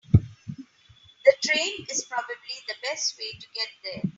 [0.11, 2.35] The train is probably
[2.67, 4.01] the best way to get there.